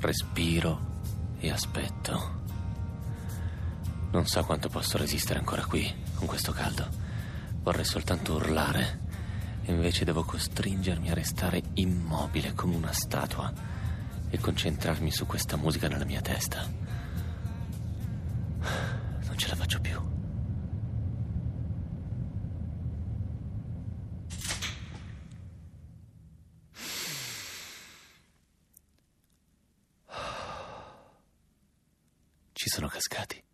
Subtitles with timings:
[0.00, 0.94] respiro
[1.38, 2.34] e aspetto.
[4.10, 6.88] Non so quanto posso resistere ancora qui, con questo caldo.
[7.62, 9.00] Vorrei soltanto urlare,
[9.64, 13.52] invece devo costringermi a restare immobile come una statua
[14.30, 16.64] e concentrarmi su questa musica nella mia testa.
[19.26, 20.14] Non ce la faccio più.
[32.56, 33.44] Ci sono cascati.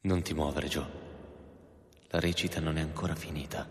[0.00, 0.84] Non ti muovere, Joe.
[2.08, 3.68] La recita non è ancora finita.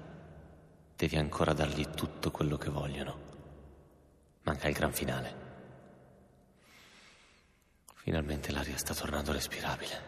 [0.95, 3.19] Devi ancora dargli tutto quello che vogliono.
[4.43, 5.44] Manca il gran finale.
[8.05, 9.99] Finalmente l'aria sta tornando respirabile.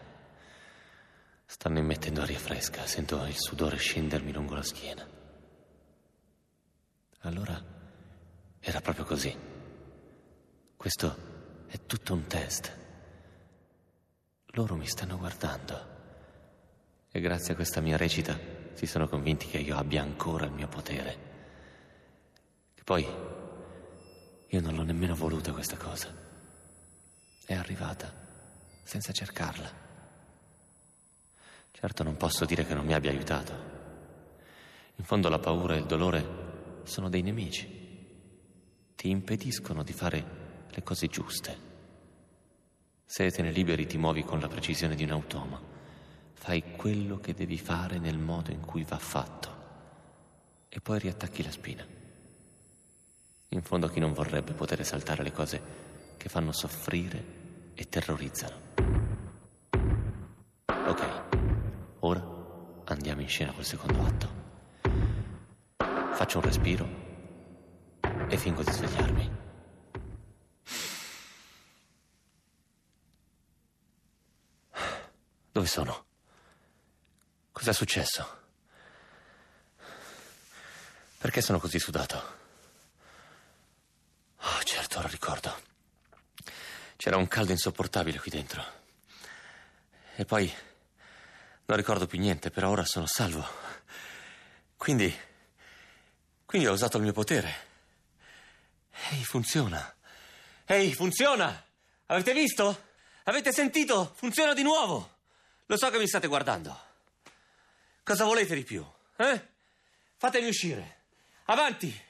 [1.48, 5.04] Stanno immettendo aria fresca, sento il sudore scendermi lungo la schiena.
[7.22, 7.60] Allora
[8.60, 9.36] era proprio così.
[10.76, 12.78] Questo è tutto un test.
[14.52, 15.96] Loro mi stanno guardando.
[17.10, 18.38] E grazie a questa mia recita
[18.74, 21.18] si sono convinti che io abbia ancora il mio potere.
[22.76, 23.04] E poi
[24.50, 26.27] io non l'ho nemmeno voluta questa cosa.
[27.48, 28.14] È arrivata
[28.84, 29.72] senza cercarla.
[31.72, 33.54] Certo non posso dire che non mi abbia aiutato.
[34.96, 37.66] In fondo la paura e il dolore sono dei nemici.
[38.94, 40.26] Ti impediscono di fare
[40.70, 41.58] le cose giuste.
[43.06, 45.62] Se te ne liberi ti muovi con la precisione di un automa.
[46.34, 49.56] Fai quello che devi fare nel modo in cui va fatto.
[50.68, 51.88] E poi riattacchi la spina.
[53.48, 55.86] In fondo chi non vorrebbe poter saltare le cose
[56.18, 57.46] che fanno soffrire
[57.78, 58.56] e terrorizzano.
[60.66, 61.24] Ok,
[62.00, 62.24] ora
[62.86, 64.46] andiamo in scena col secondo atto.
[66.16, 66.88] Faccio un respiro
[68.28, 69.32] e fingo di svegliarmi.
[75.52, 76.06] Dove sono?
[77.52, 78.38] Cos'è successo?
[81.20, 82.36] Perché sono così sudato?
[84.40, 85.57] Oh, certo, lo ricordo.
[87.08, 88.62] C'era un caldo insopportabile qui dentro.
[90.18, 90.54] E poi
[91.64, 93.48] non ricordo più niente, però ora sono salvo.
[94.76, 95.18] Quindi.
[96.46, 97.56] Quindi ho usato il mio potere.
[99.10, 99.96] Ehi, funziona.
[100.66, 101.66] Ehi, funziona!
[102.08, 102.88] Avete visto?
[103.24, 104.14] Avete sentito?
[104.14, 105.20] Funziona di nuovo!
[105.68, 106.78] Lo so che mi state guardando.
[108.04, 108.86] Cosa volete di più?
[109.16, 109.48] Eh?
[110.18, 111.04] Fatemi uscire.
[111.46, 112.04] Avanti!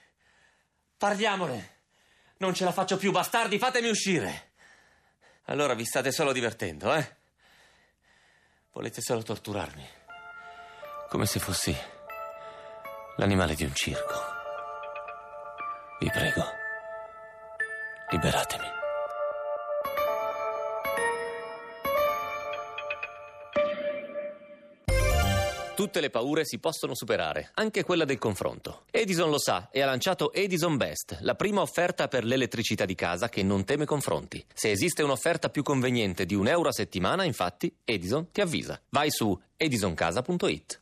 [0.98, 1.76] Parliamone!
[2.38, 4.47] Non ce la faccio più, bastardi, fatemi uscire!
[5.50, 7.16] Allora vi state solo divertendo, eh?
[8.74, 9.88] Volete solo torturarmi.
[11.10, 11.76] Come se fossi
[13.16, 14.14] l'animale di un circo.
[16.00, 16.44] Vi prego,
[18.10, 18.77] liberatemi.
[25.78, 28.86] Tutte le paure si possono superare, anche quella del confronto.
[28.90, 33.30] Edison lo sa e ha lanciato Edison Best, la prima offerta per l'elettricità di casa
[33.30, 34.44] che non teme confronti.
[34.52, 38.82] Se esiste un'offerta più conveniente di un euro a settimana, infatti, Edison ti avvisa.
[38.90, 40.82] Vai su edisoncasa.it.